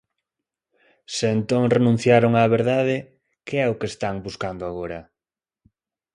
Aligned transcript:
Se 1.15 1.27
entón 1.35 1.63
renunciaron 1.75 2.31
á 2.39 2.43
verdade, 2.57 2.95
¿que 3.45 3.55
é 3.63 3.65
o 3.73 3.77
que 3.79 3.87
están 3.93 4.15
buscando 4.27 4.63
agora? 4.65 4.99